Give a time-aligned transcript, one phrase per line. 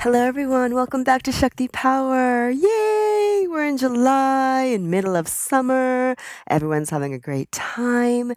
[0.00, 0.76] Hello, everyone.
[0.76, 2.50] Welcome back to Shakti Power.
[2.50, 3.46] Yay!
[3.48, 6.14] We're in July, in middle of summer.
[6.46, 8.32] Everyone's having a great time.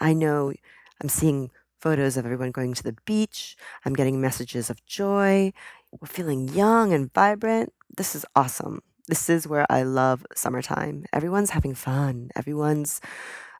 [0.00, 0.52] I know
[1.00, 3.56] I'm seeing photos of everyone going to the beach.
[3.84, 5.52] I'm getting messages of joy.
[5.92, 7.72] We're feeling young and vibrant.
[7.96, 8.82] This is awesome.
[9.06, 11.04] This is where I love summertime.
[11.12, 12.30] Everyone's having fun.
[12.34, 13.00] Everyone's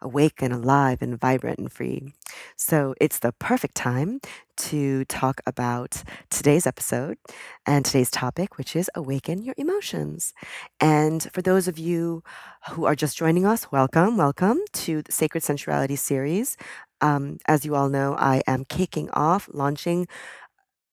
[0.05, 2.12] awake and alive and vibrant and free.
[2.57, 4.21] So it's the perfect time
[4.59, 7.19] to talk about today's episode
[7.67, 10.33] and today's topic, which is awaken your emotions.
[10.81, 12.23] And for those of you
[12.70, 16.56] who are just joining us, welcome, welcome to the Sacred Sensuality series.
[17.00, 20.06] Um, as you all know, I am kicking off, launching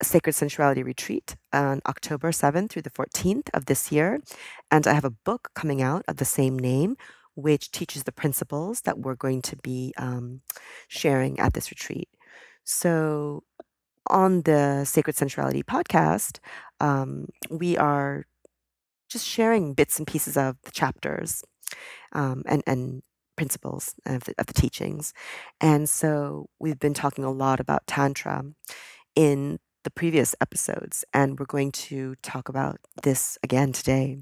[0.03, 4.19] Sacred Sensuality Retreat on October 7th through the 14th of this year.
[4.71, 6.95] And I have a book coming out of the same name,
[7.35, 10.41] which teaches the principles that we're going to be um,
[10.87, 12.09] sharing at this retreat.
[12.63, 13.43] So,
[14.07, 16.39] on the Sacred Sensuality podcast,
[16.79, 18.25] um, we are
[19.09, 21.43] just sharing bits and pieces of the chapters
[22.13, 23.03] um, and, and
[23.35, 25.13] principles of the, of the teachings.
[25.59, 28.43] And so, we've been talking a lot about Tantra
[29.15, 34.17] in the previous episodes, and we're going to talk about this again today.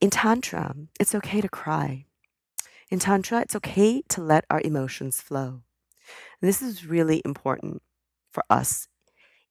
[0.00, 2.04] In Tantra, it's okay to cry.
[2.90, 5.60] In Tantra, it's okay to let our emotions flow.
[6.40, 7.82] And this is really important
[8.32, 8.88] for us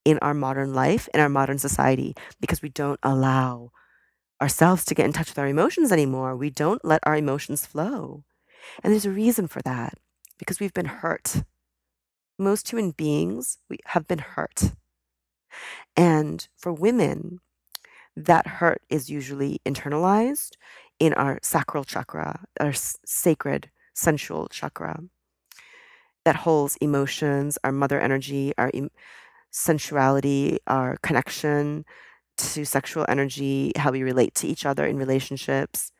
[0.03, 3.71] in our modern life, in our modern society, because we don't allow
[4.41, 6.35] ourselves to get in touch with our emotions anymore.
[6.35, 8.23] We don't let our emotions flow.
[8.83, 9.93] And there's a reason for that
[10.39, 11.43] because we've been hurt.
[12.39, 14.71] Most human beings we have been hurt.
[15.95, 17.39] And for women,
[18.15, 20.55] that hurt is usually internalized
[20.99, 25.01] in our sacral chakra, our sacred sensual chakra
[26.25, 28.89] that holds emotions, our mother energy, our em-
[29.51, 31.85] sensuality, our connection
[32.37, 35.91] to sexual energy, how we relate to each other in relationships.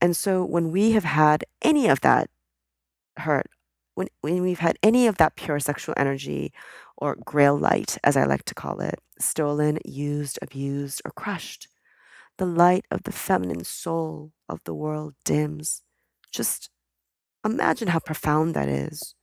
[0.00, 2.28] And so when we have had any of that
[3.16, 3.46] hurt,
[3.94, 6.52] when, when we've had any of that pure sexual energy
[6.96, 11.68] or grail light, as I like to call it, stolen, used, abused, or crushed,
[12.40, 15.82] the light of the feminine soul of the world dims.
[16.32, 16.70] Just
[17.44, 19.14] imagine how profound that is.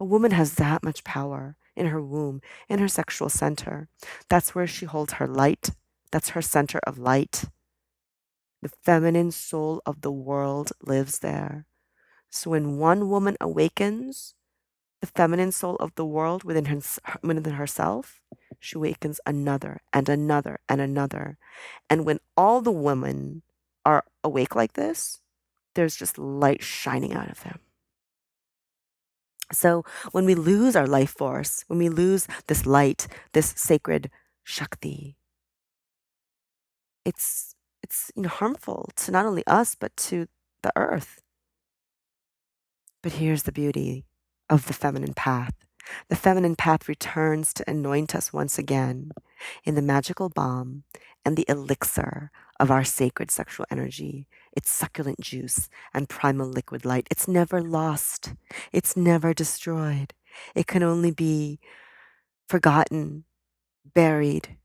[0.00, 3.88] A woman has that much power in her womb, in her sexual center.
[4.30, 5.72] That's where she holds her light.
[6.10, 7.44] That's her center of light.
[8.62, 11.66] The feminine soul of the world lives there.
[12.30, 14.34] So when one woman awakens,
[15.02, 16.80] the feminine soul of the world within, her,
[17.22, 18.22] within herself,
[18.64, 21.36] she awakens another and another and another.
[21.90, 23.42] And when all the women
[23.84, 25.20] are awake like this,
[25.74, 27.58] there's just light shining out of them.
[29.52, 34.10] So when we lose our life force, when we lose this light, this sacred
[34.42, 35.16] Shakti,
[37.04, 40.26] it's it's you know harmful to not only us but to
[40.62, 41.20] the earth.
[43.02, 44.06] But here's the beauty
[44.48, 45.52] of the feminine path.
[46.08, 49.12] The feminine path returns to anoint us once again
[49.64, 50.84] in the magical balm
[51.24, 52.30] and the elixir
[52.60, 57.06] of our sacred sexual energy, its succulent juice and primal liquid light.
[57.10, 58.34] It's never lost,
[58.72, 60.14] it's never destroyed.
[60.54, 61.58] It can only be
[62.48, 63.24] forgotten,
[63.94, 64.56] buried,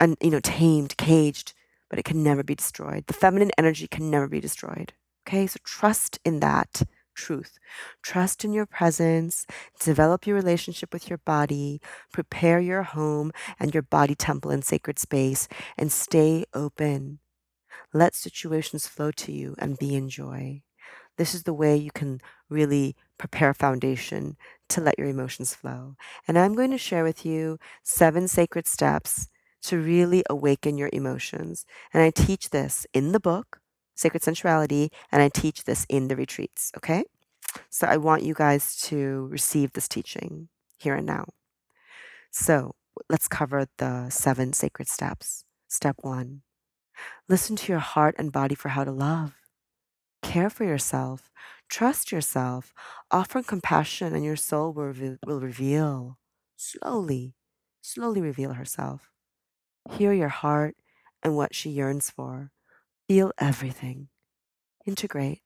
[0.00, 1.54] and you know, tamed, caged,
[1.88, 3.06] but it can never be destroyed.
[3.06, 4.92] The feminine energy can never be destroyed.
[5.26, 6.82] Okay, so trust in that
[7.14, 7.58] truth.
[8.02, 9.46] Trust in your presence,
[9.80, 11.80] develop your relationship with your body,
[12.12, 15.48] prepare your home and your body temple and sacred space,
[15.78, 17.18] and stay open.
[17.92, 20.62] Let situations flow to you and be in joy.
[21.18, 24.36] This is the way you can really prepare a foundation
[24.70, 25.96] to let your emotions flow.
[26.26, 29.28] And I'm going to share with you seven sacred steps
[29.62, 31.64] to really awaken your emotions.
[31.92, 33.61] And I teach this in the book.
[34.02, 37.04] Sacred Sensuality, and I teach this in the retreats, okay?
[37.70, 41.26] So I want you guys to receive this teaching here and now.
[42.30, 42.74] So
[43.08, 45.44] let's cover the seven sacred steps.
[45.68, 46.42] Step one
[47.28, 49.32] listen to your heart and body for how to love.
[50.22, 51.30] Care for yourself.
[51.68, 52.74] Trust yourself.
[53.10, 54.92] Offer compassion, and your soul will,
[55.26, 56.18] will reveal
[56.56, 57.34] slowly
[57.82, 59.10] slowly reveal herself.
[59.90, 60.76] Hear your heart
[61.22, 62.50] and what she yearns for.
[63.08, 64.08] Feel everything.
[64.86, 65.42] Integrate.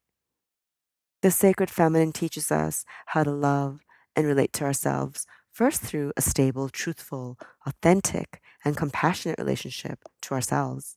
[1.23, 3.81] The sacred feminine teaches us how to love
[4.15, 10.97] and relate to ourselves first through a stable, truthful, authentic, and compassionate relationship to ourselves.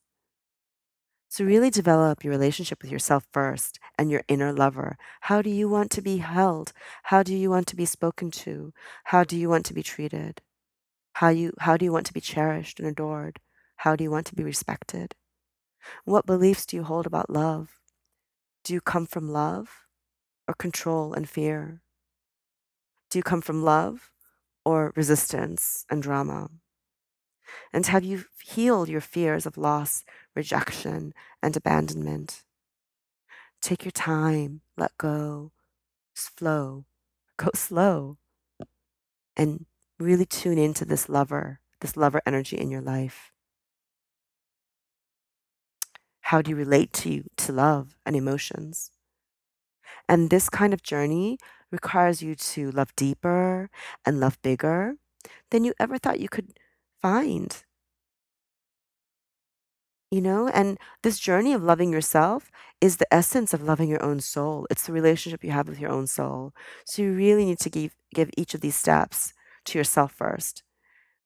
[1.30, 4.98] So, really develop your relationship with yourself first and your inner lover.
[5.22, 6.74] How do you want to be held?
[7.04, 8.74] How do you want to be spoken to?
[9.06, 10.42] How do you want to be treated?
[11.14, 13.40] How, you, how do you want to be cherished and adored?
[13.78, 15.16] How do you want to be respected?
[16.06, 17.80] What beliefs do you hold about love?
[18.64, 19.88] Do you come from love
[20.48, 21.82] or control and fear?
[23.10, 24.12] Do you come from love
[24.64, 26.50] or resistance and drama?
[27.74, 30.04] And have you healed your fears of loss,
[30.36, 32.44] rejection, and abandonment?
[33.62, 35.52] Take your time, let go,
[36.14, 36.86] flow,
[37.38, 38.18] go slow,
[39.36, 39.66] and
[40.00, 43.32] really tune into this lover, this lover energy in your life.
[46.30, 48.92] How do you relate to to love and emotions?
[50.08, 51.40] And this kind of journey
[51.72, 53.72] requires you to love deeper
[54.06, 54.94] and love bigger
[55.50, 56.54] than you ever thought you could
[57.02, 57.64] find.
[60.12, 64.20] You know, and this journey of loving yourself is the essence of loving your own
[64.20, 64.68] soul.
[64.70, 66.54] It's the relationship you have with your own soul.
[66.86, 69.34] So you really need to give give each of these steps
[69.66, 70.62] to yourself first.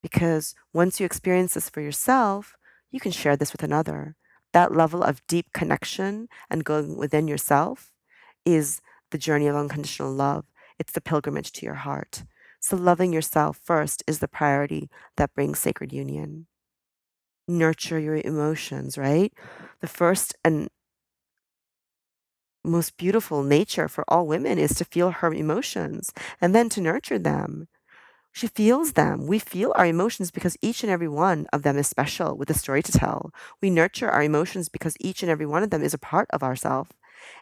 [0.02, 2.56] Because once you experience this for yourself,
[2.90, 4.16] you can share this with another.
[4.54, 7.92] That level of deep connection and going within yourself
[8.46, 10.46] is the journey of unconditional love.
[10.80, 12.24] It's the pilgrimage to your heart.
[12.60, 16.48] So, loving yourself first is the priority that brings sacred union.
[17.48, 19.34] Nurture your emotions, right?
[19.82, 20.70] The first and
[22.64, 27.20] most beautiful nature for all women is to feel her emotions and then to nurture
[27.20, 27.68] them.
[28.34, 29.28] She feels them.
[29.28, 32.56] We feel our emotions because each and every one of them is special with a
[32.56, 33.32] story to tell.
[33.62, 36.44] We nurture our emotions because each and every one of them is a part of
[36.44, 36.90] ourselves.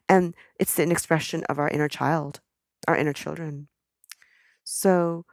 [0.09, 2.41] And it's an expression of our inner child,
[2.87, 3.69] our inner children.
[4.65, 5.25] So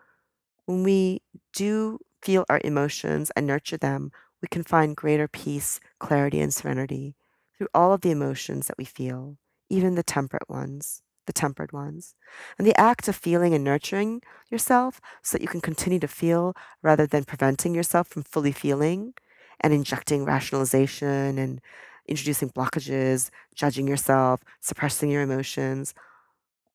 [0.67, 1.23] when we
[1.55, 7.17] do feel our emotions and nurture them, we can find greater peace, clarity, and serenity
[7.57, 9.39] through all of the emotions that we feel,
[9.69, 12.17] even the temperate ones, the tempered ones.
[12.59, 16.57] And the act of feeling and nurturing yourself so that you can continue to feel
[16.83, 19.15] rather than preventing yourself from fully feeling
[19.61, 21.61] and injecting rationalization and
[22.09, 25.95] introducing blockages, judging yourself, suppressing your emotions.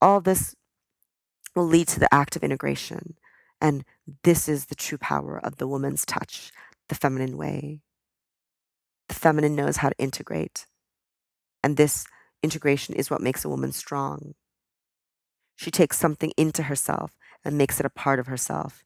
[0.02, 0.56] All this
[1.56, 3.16] will lead to the act of integration.
[3.60, 3.84] And
[4.24, 6.52] this is the true power of the woman's touch,
[6.90, 7.82] the feminine way.
[9.10, 10.68] The feminine knows how to integrate.
[11.64, 12.06] And this
[12.44, 14.36] integration is what makes a woman strong.
[15.56, 18.84] She takes something into herself and makes it a part of herself.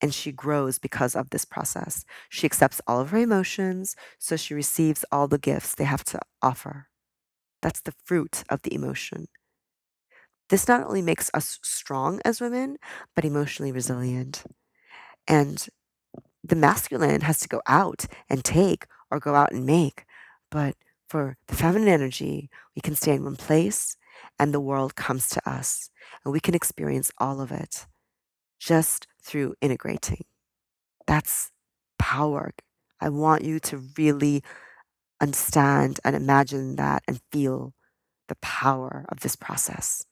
[0.00, 2.04] And she grows because of this process.
[2.30, 6.20] She accepts all of her emotions, so she receives all the gifts they have to
[6.40, 6.86] offer.
[7.60, 9.28] That's the fruit of the emotion.
[10.48, 12.78] This not only makes us strong as women,
[13.14, 14.44] but emotionally resilient.
[15.28, 15.68] And
[16.42, 20.04] the masculine has to go out and take or go out and make.
[20.50, 20.74] But
[21.08, 23.96] for the feminine energy, we can stay in one place
[24.38, 25.90] and the world comes to us.
[26.24, 27.86] And we can experience all of it
[28.58, 30.24] just through integrating.
[31.06, 31.50] That's
[31.98, 32.52] power.
[33.00, 34.42] I want you to really
[35.20, 37.74] understand and imagine that and feel
[38.28, 40.06] the power of this process.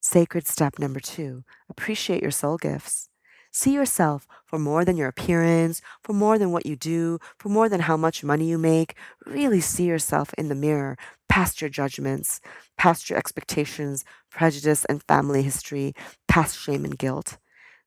[0.00, 3.08] Sacred step number two appreciate your soul gifts.
[3.56, 7.70] See yourself for more than your appearance, for more than what you do, for more
[7.70, 8.94] than how much money you make.
[9.24, 10.98] Really see yourself in the mirror,
[11.30, 12.42] past your judgments,
[12.76, 15.94] past your expectations, prejudice, and family history,
[16.28, 17.38] past shame and guilt.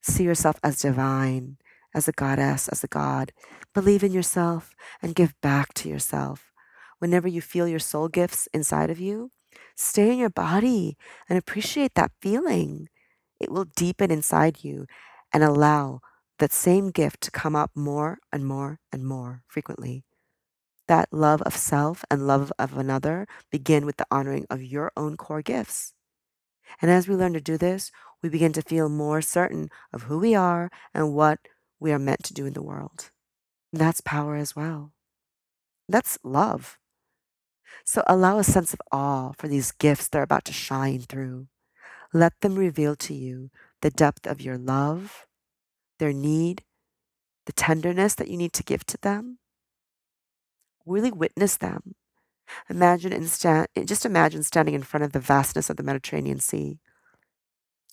[0.01, 1.57] See yourself as divine,
[1.93, 3.31] as a goddess, as a god.
[3.75, 4.73] Believe in yourself
[5.03, 6.51] and give back to yourself.
[6.97, 9.29] Whenever you feel your soul gifts inside of you,
[9.75, 10.97] Stay in your body
[11.29, 12.89] and appreciate that feeling.
[13.39, 14.87] It will deepen inside you
[15.33, 16.01] and allow
[16.39, 20.03] that same gift to come up more and more and more frequently.
[20.87, 25.17] That love of self and love of another begin with the honoring of your own
[25.17, 25.93] core gifts.
[26.81, 30.19] And as we learn to do this, we begin to feel more certain of who
[30.19, 31.39] we are and what
[31.79, 33.11] we are meant to do in the world.
[33.71, 34.93] That's power as well.
[35.87, 36.77] That's love.
[37.85, 41.47] So allow a sense of awe for these gifts that are about to shine through.
[42.13, 45.25] Let them reveal to you the depth of your love,
[45.99, 46.63] their need,
[47.45, 49.39] the tenderness that you need to give to them.
[50.85, 51.95] Really witness them.
[52.69, 53.11] Imagine
[53.85, 56.79] just imagine standing in front of the vastness of the Mediterranean Sea.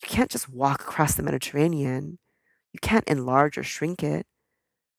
[0.02, 2.18] You can't just walk across the Mediterranean.
[2.72, 4.26] You can't enlarge or shrink it,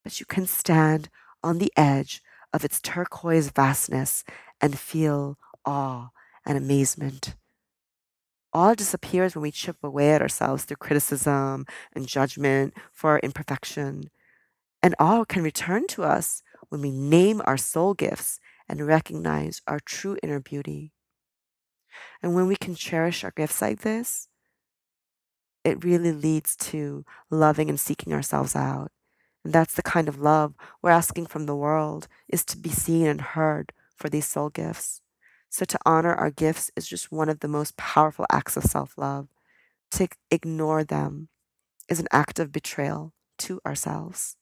[0.03, 1.09] but you can stand
[1.43, 2.21] on the edge
[2.53, 4.23] of its turquoise vastness
[4.61, 6.09] and feel awe
[6.45, 7.35] and amazement.
[8.57, 14.09] All disappears when we chip away at ourselves through criticism and judgment for our imperfection.
[14.81, 19.79] And all can return to us when we name our soul gifts and recognize our
[19.79, 20.91] true inner beauty.
[22.23, 24.27] And when we can cherish our gifts like this,
[25.63, 28.91] it really leads to loving and seeking ourselves out.
[29.45, 33.05] And that's the kind of love we're asking from the world is to be seen
[33.05, 35.01] and heard for these soul gifts.
[35.49, 39.27] So to honor our gifts is just one of the most powerful acts of self-love.
[39.91, 41.29] To ignore them
[41.89, 44.35] is an act of betrayal to ourselves.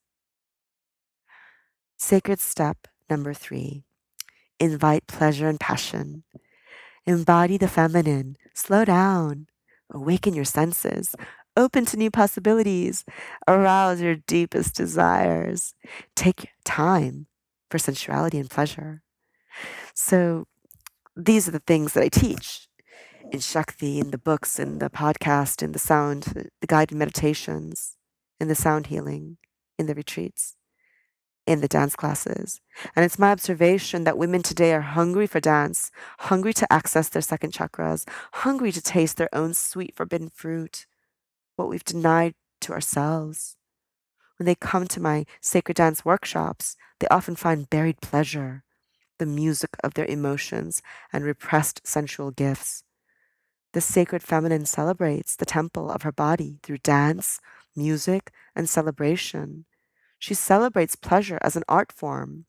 [1.97, 3.83] Sacred step number three
[4.59, 6.23] invite pleasure and passion.
[7.05, 8.35] Embody the feminine.
[8.53, 9.47] Slow down.
[9.93, 11.13] Awaken your senses.
[11.57, 13.05] Open to new possibilities.
[13.47, 15.75] Arouse your deepest desires.
[16.15, 17.27] Take time
[17.69, 19.03] for sensuality and pleasure.
[19.93, 20.47] So,
[21.15, 22.67] these are the things that I teach
[23.31, 27.97] in Shakti, in the books, in the podcast, in the sound, the guided meditations,
[28.39, 29.37] in the sound healing,
[29.79, 30.55] in the retreats
[31.45, 32.59] in the dance classes.
[32.95, 37.21] And it's my observation that women today are hungry for dance, hungry to access their
[37.21, 40.85] second chakras, hungry to taste their own sweet forbidden fruit,
[41.55, 43.57] what we've denied to ourselves.
[44.37, 48.63] When they come to my sacred dance workshops, they often find buried pleasure,
[49.17, 50.81] the music of their emotions,
[51.11, 52.83] and repressed sensual gifts.
[53.73, 57.39] The sacred feminine celebrates the temple of her body through dance,
[57.75, 59.65] music, and celebration.
[60.17, 62.45] She celebrates pleasure as an art form.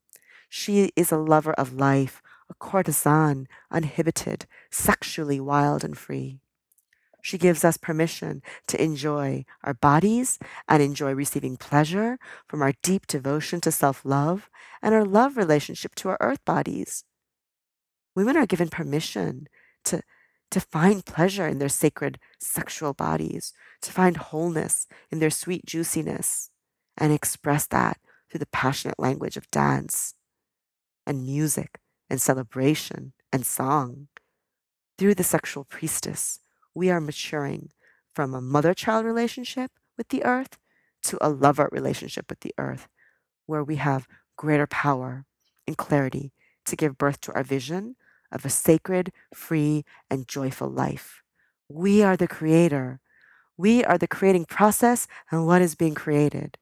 [0.49, 6.41] She is a lover of life, a courtesan, uninhibited, sexually wild and free.
[7.27, 13.09] She gives us permission to enjoy our bodies and enjoy receiving pleasure from our deep
[13.09, 14.49] devotion to self love
[14.81, 17.03] and our love relationship to our earth bodies.
[18.15, 19.49] Women are given permission
[19.87, 20.03] to,
[20.53, 23.53] to find pleasure in their sacred sexual bodies,
[23.83, 26.51] to find wholeness in their sweet juiciness
[26.97, 27.99] and express that
[28.31, 30.15] through the passionate language of dance
[31.05, 34.07] and music and celebration and song.
[34.97, 36.39] Through the sexual priestess,
[36.77, 37.71] we are maturing
[38.15, 40.59] from a mother child relationship with the earth
[41.05, 42.89] to a lover relationship with the earth,
[43.47, 45.27] where we have greater power
[45.67, 46.33] and clarity
[46.67, 47.97] to give birth to our vision
[48.33, 51.23] of a sacred, free, and joyful life.
[51.69, 53.01] We are the creator.
[53.57, 56.59] We are the creating process and what is being created.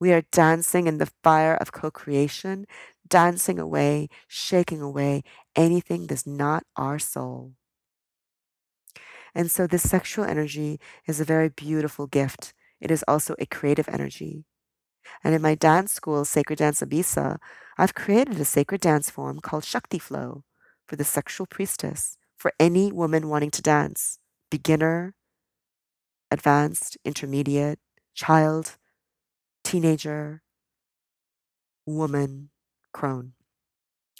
[0.00, 2.66] We are dancing in the fire of co creation,
[3.08, 5.24] dancing away, shaking away
[5.56, 7.54] anything that's not our soul.
[9.34, 12.52] And so, this sexual energy is a very beautiful gift.
[12.80, 14.44] It is also a creative energy.
[15.22, 17.38] And in my dance school, Sacred Dance Abisa,
[17.78, 20.44] I've created a sacred dance form called Shakti Flow
[20.86, 24.18] for the sexual priestess, for any woman wanting to dance,
[24.50, 25.14] beginner,
[26.30, 27.78] advanced, intermediate,
[28.14, 28.76] child,
[29.64, 30.42] teenager,
[31.86, 32.50] woman,
[32.92, 33.32] crone.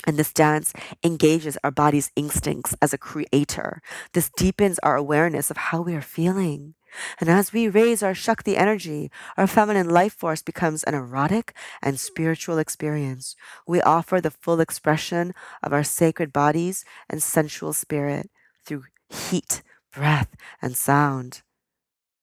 [0.06, 0.72] And this dance
[1.04, 3.82] engages our body's instincts as a creator.
[4.12, 6.74] This deepens our awareness of how we are feeling.
[7.20, 12.00] And as we raise our Shakti energy, our feminine life force becomes an erotic and
[12.00, 13.36] spiritual experience.
[13.66, 18.30] We offer the full expression of our sacred bodies and sensual spirit
[18.64, 21.42] through heat, breath, and sound.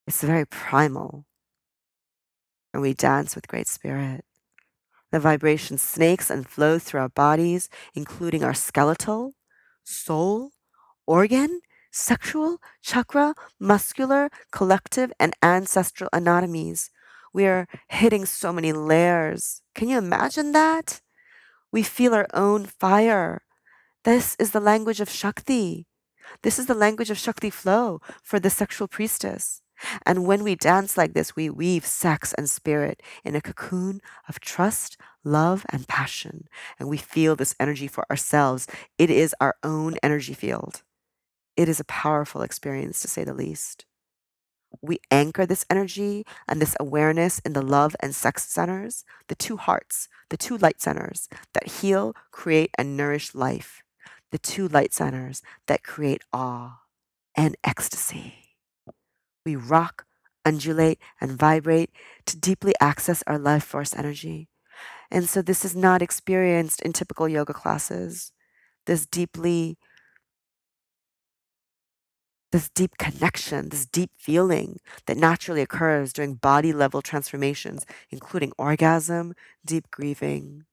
[0.05, 1.25] It's very primal
[2.77, 4.23] and we dance with great spirit.
[5.17, 9.33] The vibration snakes and flows through our bodies, including our skeletal,
[9.83, 10.51] soul,
[11.07, 16.91] organ, sexual, chakra, muscular, collective, and ancestral anatomies.
[17.33, 19.63] We are hitting so many layers.
[19.73, 21.01] Can you imagine that?
[21.71, 23.41] We feel our own fire.
[24.03, 25.87] This is the language of Shakti.
[26.43, 29.63] This is the language of Shakti flow for the sexual priestess.
[30.05, 34.39] And when we dance like this, we weave sex and spirit in a cocoon of
[34.39, 36.47] trust, love, and passion.
[36.79, 38.67] And we feel this energy for ourselves.
[38.97, 40.83] It is our own energy field.
[41.55, 43.85] It is a powerful experience, to say the least.
[44.81, 49.57] We anchor this energy and this awareness in the love and sex centers, the two
[49.57, 53.83] hearts, the two light centers that heal, create, and nourish life,
[54.31, 56.81] the two light centers that create awe
[57.35, 58.46] and ecstasy.
[59.47, 60.05] We rock,
[60.43, 61.89] undulate, and vibrate
[62.25, 64.49] to deeply access our life force energy.
[65.09, 68.33] And so this is not experienced in typical yoga classes.
[68.87, 69.77] This deeply
[72.51, 79.33] this deep connection, this deep feeling that naturally occurs during body level transformations, including orgasm,
[79.65, 80.65] deep grieving,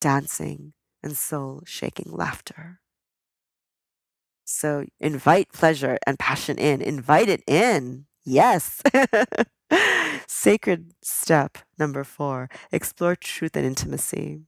[0.00, 2.78] dancing, and soul shaking laughter.
[4.44, 8.06] So invite pleasure and passion in, invite it in.
[8.24, 8.82] Yes.
[10.26, 14.40] Sacred step number four explore truth and intimacy.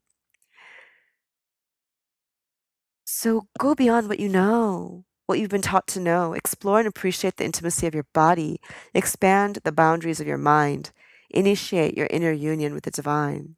[3.04, 6.34] So go beyond what you know what you've been taught to know.
[6.34, 8.60] Explore and appreciate the intimacy of your body.
[8.92, 10.90] Expand the boundaries of your mind.
[11.30, 13.56] Initiate your inner union with the divine.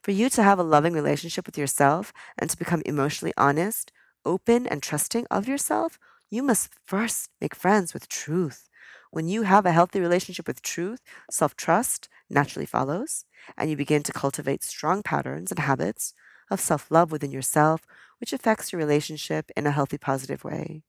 [0.00, 3.90] For you to have a loving relationship with yourself and to become emotionally honest,
[4.24, 5.98] open, and trusting of yourself,
[6.30, 8.67] you must first make friends with truth.
[9.10, 11.00] When you have a healthy relationship with truth,
[11.30, 13.24] self trust naturally follows,
[13.56, 16.12] and you begin to cultivate strong patterns and habits
[16.50, 17.82] of self love within yourself,
[18.20, 20.82] which affects your relationship in a healthy, positive way.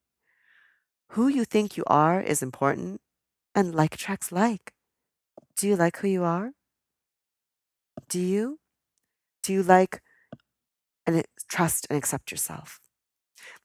[1.13, 3.01] Who you think you are is important,
[3.55, 4.73] and like attracts like.
[5.57, 6.51] Do you like who you are?
[8.09, 8.59] Do you?
[9.43, 10.01] Do you like
[11.05, 12.79] and trust and accept yourself?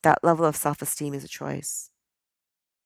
[0.02, 1.90] That level of self esteem is a choice.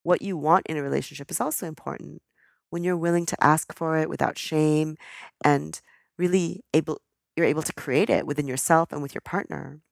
[0.08, 2.22] What you want in a relationship is also important.
[2.70, 4.96] When you're willing to ask for it without shame
[5.44, 5.78] and
[6.16, 7.02] really able
[7.36, 9.82] you're able to create it within yourself and with your partner.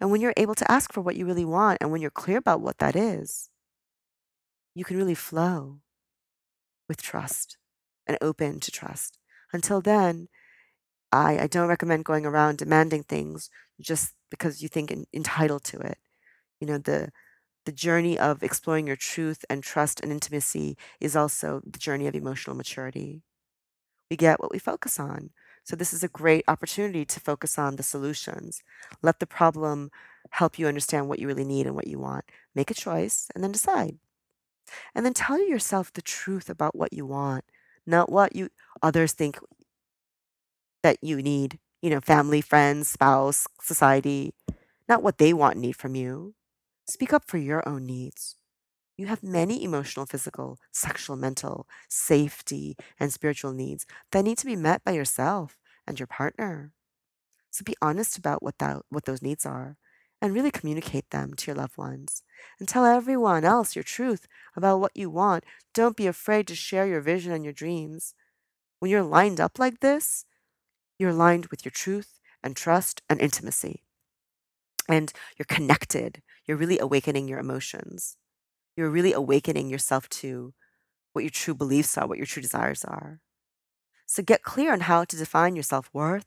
[0.00, 2.38] And when you're able to ask for what you really want and when you're clear
[2.38, 3.50] about what that is,
[4.74, 5.78] you can really flow
[6.88, 7.56] with trust
[8.08, 9.20] and open to trust.
[9.52, 10.26] Until then,
[11.12, 13.48] I, I don't recommend going around demanding things
[13.80, 15.98] just because you think en- entitled to it.
[16.60, 17.10] You know, the
[17.64, 22.14] the journey of exploring your truth and trust and intimacy is also the journey of
[22.14, 23.22] emotional maturity.
[24.10, 25.30] We get what we focus on.
[25.64, 28.62] So this is a great opportunity to focus on the solutions.
[29.02, 29.90] Let the problem
[30.30, 32.26] help you understand what you really need and what you want.
[32.54, 33.98] Make a choice and then decide.
[34.94, 37.44] And then tell yourself the truth about what you want,
[37.86, 38.50] not what you
[38.82, 39.38] others think
[40.82, 44.34] that you need, you know, family, friends, spouse, society,
[44.86, 46.34] not what they want and need from you.
[46.86, 48.36] Speak up for your own needs.
[48.96, 54.56] You have many emotional, physical, sexual, mental, safety, and spiritual needs that need to be
[54.56, 56.72] met by yourself and your partner.
[57.50, 59.76] So be honest about what that what those needs are
[60.22, 62.22] and really communicate them to your loved ones.
[62.58, 65.44] And tell everyone else your truth about what you want.
[65.74, 68.14] Don't be afraid to share your vision and your dreams.
[68.80, 70.26] When you're lined up like this,
[70.98, 73.82] you're aligned with your truth and trust and intimacy.
[74.88, 76.22] And you're connected.
[76.46, 78.16] You're really awakening your emotions.
[78.76, 80.54] You're really awakening yourself to
[81.12, 83.20] what your true beliefs are, what your true desires are.
[84.06, 86.26] So get clear on how to define your self worth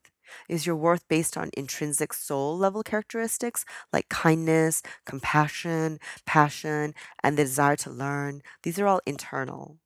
[0.50, 7.44] is your worth based on intrinsic soul level characteristics like kindness, compassion, passion, and the
[7.44, 8.42] desire to learn?
[8.64, 9.80] These are all internal.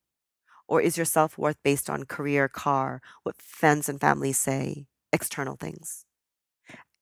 [0.67, 5.57] Or is your self worth based on career, car, what friends and family say, external
[5.57, 6.05] things?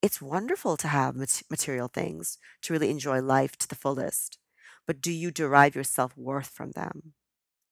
[0.01, 1.15] It's wonderful to have
[1.49, 4.37] material things, to really enjoy life to the fullest.
[4.85, 7.13] But do you derive your self worth from them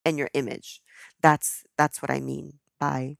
[0.05, 0.81] and your image?
[1.21, 3.17] That's that's what I mean by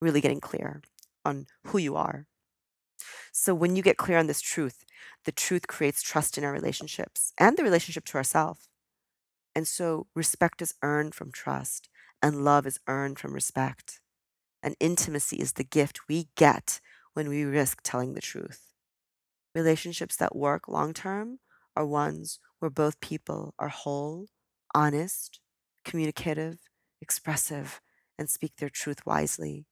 [0.00, 0.82] really getting clear
[1.24, 2.26] on who you are.
[3.32, 4.84] So when you get clear on this truth,
[5.24, 8.68] the truth creates trust in our relationships and the relationship to ourselves.
[9.54, 11.88] And so respect is earned from trust,
[12.22, 14.00] and love is earned from respect.
[14.62, 16.80] And intimacy is the gift we get
[17.16, 18.74] when we risk telling the truth.
[19.54, 21.40] Relationships that work long term
[21.76, 24.28] are ones where both people are whole,
[24.74, 25.40] honest,
[25.84, 26.58] communicative,
[27.00, 27.80] expressive,
[28.18, 29.66] and speak their truth wisely.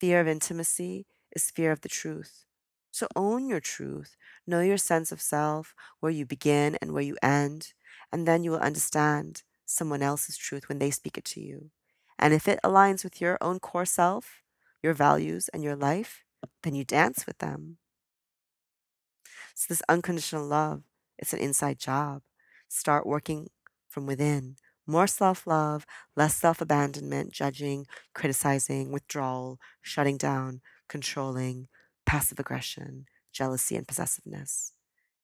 [0.00, 2.44] Fear of intimacy is fear of the truth.
[2.90, 7.16] So own your truth, know your sense of self, where you begin and where you
[7.22, 7.72] end,
[8.12, 11.70] and then you will understand someone else's truth when they speak it to you.
[12.18, 14.42] And if it aligns with your own core self,
[14.82, 16.21] your values, and your life,
[16.62, 17.78] then you dance with them.
[19.54, 20.82] So, this unconditional love,
[21.18, 22.22] it's an inside job.
[22.68, 23.48] Start working
[23.88, 31.68] from within more self love, less self abandonment, judging, criticizing, withdrawal, shutting down, controlling,
[32.06, 34.72] passive aggression, jealousy, and possessiveness.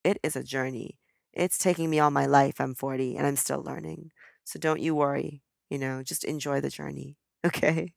[0.05, 0.99] It is a journey.
[1.35, 2.61] It's taking me all my life.
[2.61, 4.13] I'm 40 and I'm still learning.
[4.45, 5.43] So don't you worry.
[5.71, 7.17] You know, just enjoy the journey.
[7.47, 7.95] Okay.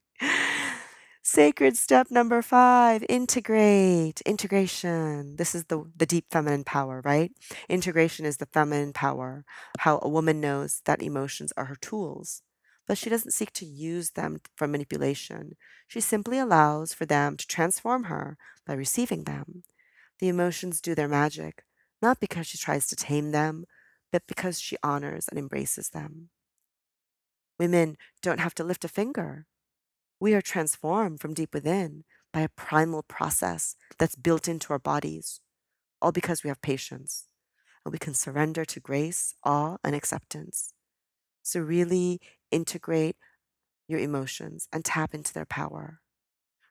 [1.23, 4.21] Sacred step number five integrate.
[4.21, 5.35] Integration.
[5.35, 7.31] This is the, the deep feminine power, right?
[7.69, 9.45] Integration is the feminine power,
[9.79, 12.41] how a woman knows that emotions are her tools,
[12.87, 15.57] but she doesn't seek to use them for manipulation.
[15.87, 19.63] She simply allows for them to transform her by receiving them.
[20.19, 21.63] The emotions do their magic,
[22.01, 23.65] not because she tries to tame them,
[24.11, 26.29] but because she honors and embraces them.
[27.59, 29.45] Women don't have to lift a finger.
[30.21, 35.41] We are transformed from deep within by a primal process that's built into our bodies,
[35.99, 37.25] all because we have patience
[37.83, 40.73] and we can surrender to grace, awe, and acceptance.
[41.41, 43.15] So, really integrate
[43.87, 46.01] your emotions and tap into their power.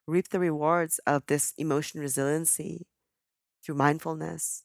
[0.06, 2.86] Reap the rewards of this emotion resiliency
[3.64, 4.62] through mindfulness.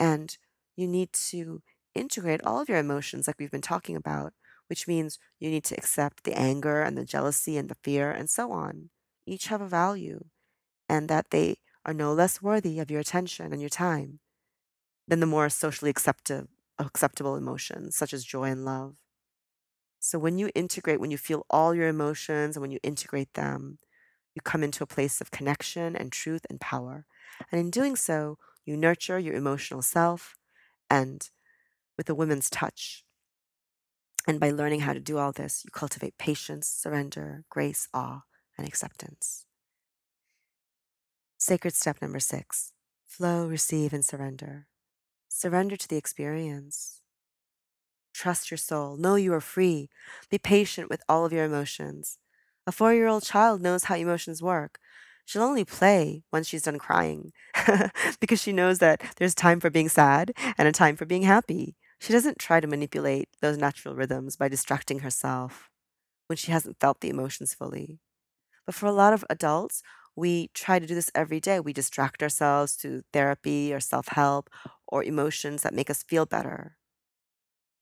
[0.00, 0.36] And
[0.76, 1.62] you need to
[1.94, 4.32] integrate all of your emotions, like we've been talking about,
[4.68, 8.28] which means you need to accept the anger and the jealousy and the fear and
[8.30, 8.90] so on.
[9.26, 10.26] Each have a value,
[10.88, 14.20] and that they are no less worthy of your attention and your time
[15.08, 16.48] than the more socially acceptable,
[16.78, 18.96] acceptable emotions, such as joy and love.
[20.00, 23.78] So when you integrate, when you feel all your emotions and when you integrate them,
[24.34, 27.06] you come into a place of connection and truth and power.
[27.50, 30.36] And in doing so, you nurture your emotional self
[30.90, 31.28] and
[31.96, 33.05] with a woman's touch.
[34.26, 38.22] And by learning how to do all this, you cultivate patience, surrender, grace, awe,
[38.58, 39.46] and acceptance.
[41.38, 42.72] Sacred step number six
[43.06, 44.66] flow, receive, and surrender.
[45.28, 47.00] Surrender to the experience.
[48.12, 48.96] Trust your soul.
[48.96, 49.88] Know you are free.
[50.30, 52.18] Be patient with all of your emotions.
[52.66, 54.78] A four year old child knows how emotions work.
[55.24, 57.32] She'll only play once she's done crying
[58.20, 61.76] because she knows that there's time for being sad and a time for being happy.
[61.98, 65.70] She doesn't try to manipulate those natural rhythms by distracting herself
[66.28, 68.00] when she hasn't felt the emotions fully.
[68.66, 69.82] But for a lot of adults,
[70.16, 71.60] we try to do this every day.
[71.60, 74.50] We distract ourselves to therapy or self help
[74.88, 76.76] or emotions that make us feel better.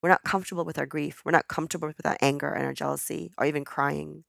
[0.03, 1.23] We're not comfortable with our grief.
[1.25, 4.25] We're not comfortable with our anger and our jealousy or even crying.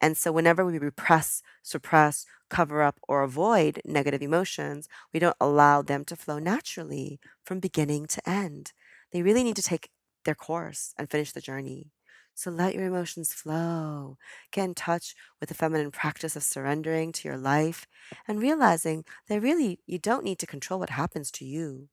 [0.00, 5.82] And so, whenever we repress, suppress, cover up, or avoid negative emotions, we don't allow
[5.82, 8.72] them to flow naturally from beginning to end.
[9.12, 9.90] They really need to take
[10.24, 11.92] their course and finish the journey.
[12.34, 14.16] So let your emotions flow.
[14.52, 17.86] Get in touch with the feminine practice of surrendering to your life
[18.26, 21.88] and realizing that really you don't need to control what happens to you.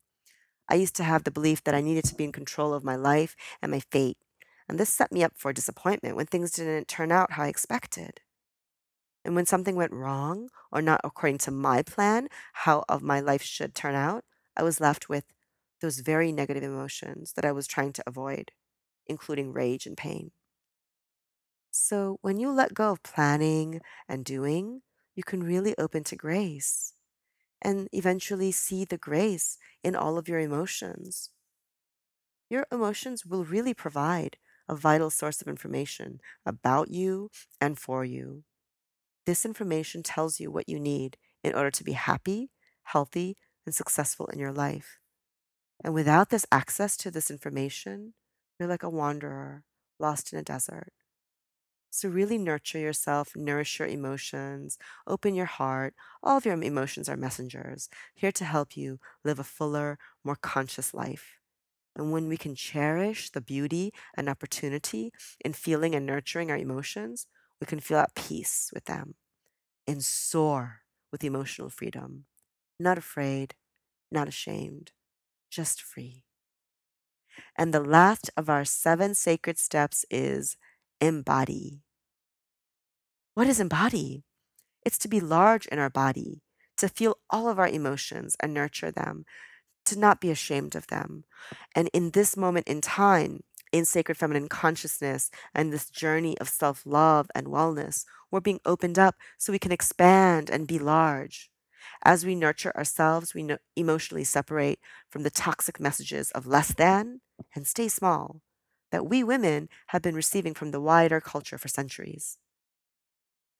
[0.69, 2.95] I used to have the belief that I needed to be in control of my
[2.95, 4.17] life and my fate.
[4.69, 8.21] And this set me up for disappointment when things didn't turn out how I expected.
[9.25, 13.41] And when something went wrong or not according to my plan, how of my life
[13.41, 14.23] should turn out,
[14.55, 15.25] I was left with
[15.81, 18.51] those very negative emotions that I was trying to avoid,
[19.07, 20.31] including rage and pain.
[21.71, 24.81] So when you let go of planning and doing,
[25.15, 26.93] you can really open to grace
[27.61, 31.31] and eventually see the grace in all of your emotions.
[32.49, 34.37] Your emotions will really provide
[34.67, 38.43] a vital source of information about you and for you.
[39.25, 42.51] This information tells you what you need in order to be happy,
[42.83, 44.99] healthy, and successful in your life.
[45.83, 48.13] And without this access to this information,
[48.59, 49.63] you're like a wanderer
[49.99, 50.93] lost in a desert.
[51.91, 55.95] So, really nurture yourself, nourish your emotions, open your heart.
[56.21, 60.93] All of your emotions are messengers, here to help you live a fuller, more conscious
[60.93, 61.39] life.
[61.95, 65.11] And when we can cherish the beauty and opportunity
[65.43, 67.27] in feeling and nurturing our emotions,
[67.61, 69.15] we can feel at peace with them
[69.87, 72.25] and soar with emotional freedom.
[72.79, 73.55] Not afraid,
[74.11, 74.91] not ashamed,
[75.49, 76.23] just free.
[77.57, 80.57] And the last of our seven sacred steps is
[81.01, 81.81] embody.
[83.33, 84.23] What is embody?
[84.85, 86.41] It's to be large in our body,
[86.77, 89.25] to feel all of our emotions and nurture them,
[89.85, 91.25] to not be ashamed of them.
[91.75, 96.85] And in this moment in time, in sacred feminine consciousness and this journey of self
[96.85, 101.49] love and wellness, we're being opened up so we can expand and be large.
[102.03, 107.21] As we nurture ourselves, we emotionally separate from the toxic messages of less than
[107.55, 108.41] and stay small
[108.91, 112.37] that we women have been receiving from the wider culture for centuries.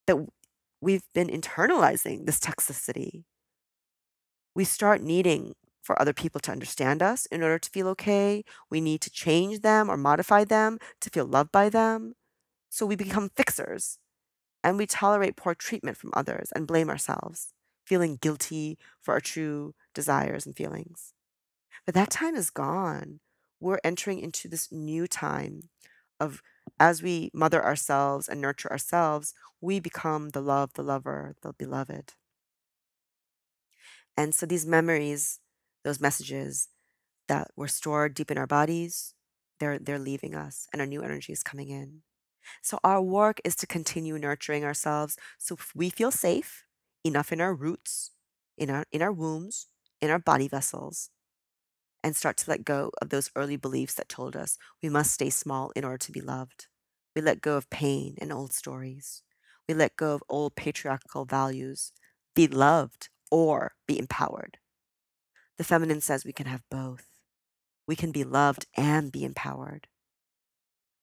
[0.08, 0.17] That
[0.82, 3.23] we've been internalizing this toxicity.
[4.55, 8.43] We start needing for other people to understand us in order to feel okay.
[8.69, 12.15] We need to change them or modify them to feel loved by them.
[12.69, 13.99] So we become fixers
[14.63, 17.53] and we tolerate poor treatment from others and blame ourselves,
[17.89, 21.15] feeling guilty for our true desires and feelings.
[21.86, 23.19] But that time is gone.
[23.60, 25.69] We're entering into this new time
[26.19, 26.41] of
[26.80, 32.13] as we mother ourselves and nurture ourselves, we become the love, the lover, the beloved.
[34.17, 35.39] And so these memories,
[35.84, 36.69] those messages
[37.28, 39.15] that were stored deep in our bodies,
[39.60, 42.04] they're they're leaving us and a new energy is coming in.
[42.63, 46.65] So our work is to continue nurturing ourselves so we feel safe
[47.03, 48.12] enough in our roots,
[48.57, 49.67] in our in our wombs,
[50.01, 51.09] in our body vessels,
[52.03, 55.29] and start to let go of those early beliefs that told us we must stay
[55.29, 56.67] small in order to be loved.
[57.15, 59.23] We let go of pain and old stories.
[59.67, 61.91] We let go of old patriarchal values
[62.35, 64.57] be loved or be empowered.
[65.57, 67.05] The feminine says we can have both.
[67.85, 69.88] We can be loved and be empowered.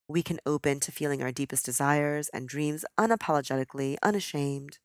[0.08, 4.78] We can open to feeling our deepest desires and dreams unapologetically, unashamed.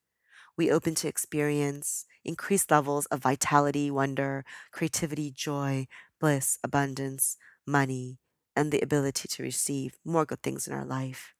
[0.61, 5.87] We open to experience increased levels of vitality, wonder, creativity, joy,
[6.19, 8.19] bliss, abundance, money,
[8.55, 11.33] and the ability to receive more good things in our life.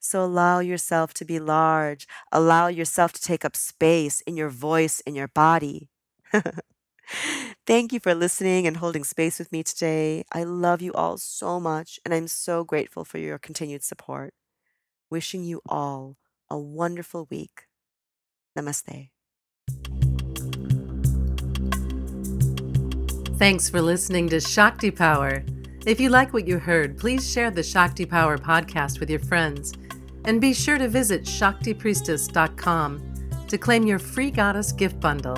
[0.00, 2.08] So allow yourself to be large.
[2.32, 5.90] Allow yourself to take up space in your voice, in your body.
[7.66, 10.24] Thank you for listening and holding space with me today.
[10.32, 14.34] I love you all so much, and I'm so grateful for your continued support.
[15.10, 16.16] Wishing you all
[16.50, 17.64] a wonderful week.
[18.56, 19.10] Namaste.
[23.38, 25.44] Thanks for listening to Shakti Power.
[25.84, 29.74] If you like what you heard, please share the Shakti Power podcast with your friends.
[30.24, 35.36] And be sure to visit ShaktiPriestess.com to claim your free goddess gift bundle.